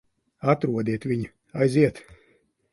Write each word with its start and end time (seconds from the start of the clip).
Atrodiet 0.53 1.05
viņu. 1.13 1.31
Aiziet! 1.67 2.05